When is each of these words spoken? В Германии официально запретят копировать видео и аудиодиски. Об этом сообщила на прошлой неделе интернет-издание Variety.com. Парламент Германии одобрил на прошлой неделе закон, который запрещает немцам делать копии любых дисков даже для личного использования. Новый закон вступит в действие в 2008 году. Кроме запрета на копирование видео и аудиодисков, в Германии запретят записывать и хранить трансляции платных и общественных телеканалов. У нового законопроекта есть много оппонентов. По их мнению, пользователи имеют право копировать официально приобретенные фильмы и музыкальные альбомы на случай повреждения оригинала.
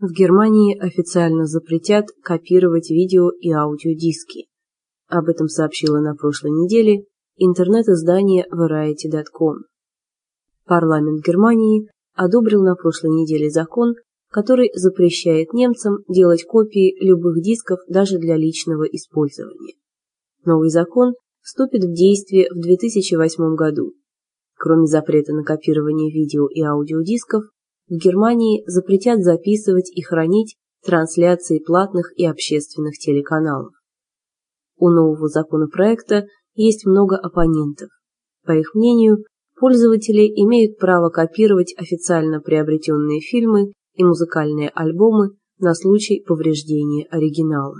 В 0.00 0.10
Германии 0.10 0.76
официально 0.76 1.46
запретят 1.46 2.06
копировать 2.22 2.90
видео 2.90 3.30
и 3.30 3.52
аудиодиски. 3.52 4.48
Об 5.08 5.28
этом 5.28 5.48
сообщила 5.48 6.00
на 6.00 6.14
прошлой 6.16 6.50
неделе 6.50 7.04
интернет-издание 7.36 8.44
Variety.com. 8.52 9.58
Парламент 10.66 11.24
Германии 11.24 11.88
одобрил 12.14 12.62
на 12.62 12.74
прошлой 12.74 13.10
неделе 13.10 13.50
закон, 13.50 13.94
который 14.30 14.72
запрещает 14.74 15.52
немцам 15.52 15.98
делать 16.08 16.44
копии 16.44 16.96
любых 17.00 17.40
дисков 17.40 17.78
даже 17.88 18.18
для 18.18 18.36
личного 18.36 18.82
использования. 18.84 19.74
Новый 20.44 20.70
закон 20.70 21.14
вступит 21.40 21.84
в 21.84 21.92
действие 21.92 22.48
в 22.50 22.60
2008 22.60 23.54
году. 23.54 23.92
Кроме 24.56 24.86
запрета 24.86 25.32
на 25.32 25.44
копирование 25.44 26.10
видео 26.10 26.48
и 26.48 26.62
аудиодисков, 26.62 27.44
в 27.88 27.94
Германии 27.94 28.62
запретят 28.66 29.20
записывать 29.22 29.90
и 29.94 30.02
хранить 30.02 30.56
трансляции 30.84 31.58
платных 31.58 32.12
и 32.16 32.26
общественных 32.26 32.98
телеканалов. 32.98 33.72
У 34.76 34.90
нового 34.90 35.28
законопроекта 35.28 36.26
есть 36.54 36.86
много 36.86 37.16
оппонентов. 37.16 37.88
По 38.44 38.52
их 38.52 38.74
мнению, 38.74 39.18
пользователи 39.58 40.26
имеют 40.26 40.78
право 40.78 41.10
копировать 41.10 41.74
официально 41.76 42.40
приобретенные 42.40 43.20
фильмы 43.20 43.72
и 43.94 44.04
музыкальные 44.04 44.70
альбомы 44.70 45.30
на 45.58 45.74
случай 45.74 46.22
повреждения 46.26 47.06
оригинала. 47.10 47.76